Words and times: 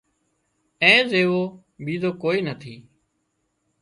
اين 0.83 1.01
زيوو 1.11 1.41
ٻيزو 1.83 2.09
ڪوئي 2.21 2.39
نٿِي 2.47 2.75